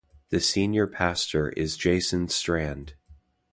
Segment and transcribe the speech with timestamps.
[0.29, 2.95] The senior pastor is Jason Strand.